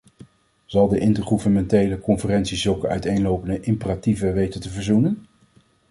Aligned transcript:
Zal 0.65 0.87
de 0.87 0.99
intergouvernementele 0.99 1.99
conferentie 1.99 2.57
zulke 2.57 2.87
uiteenlopende 2.87 3.59
imperatieven 3.59 4.33
weten 4.33 4.61
te 4.61 4.69
verzoenen? 4.69 5.25